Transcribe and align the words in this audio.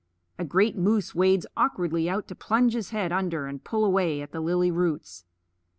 A 0.39 0.43
great 0.43 0.75
moose 0.75 1.13
wades 1.13 1.45
awkwardly 1.55 2.09
out 2.09 2.27
to 2.29 2.33
plunge 2.33 2.73
his 2.73 2.89
head 2.89 3.11
under 3.11 3.45
and 3.45 3.63
pull 3.63 3.85
away 3.85 4.23
at 4.23 4.31
the 4.31 4.39
lily 4.41 4.71
roots. 4.71 5.25